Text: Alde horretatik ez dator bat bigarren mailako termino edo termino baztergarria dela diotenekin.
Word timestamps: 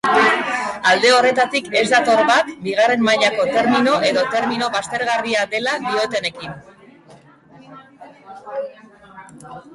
Alde 0.91 1.09
horretatik 1.17 1.67
ez 1.81 1.83
dator 1.91 2.21
bat 2.29 2.49
bigarren 2.67 3.03
mailako 3.09 3.45
termino 3.57 3.93
edo 4.09 4.23
termino 4.33 4.71
baztergarria 4.77 5.45
dela 5.53 5.77
diotenekin. 5.85 6.59